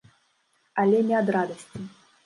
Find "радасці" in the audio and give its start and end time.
1.37-1.89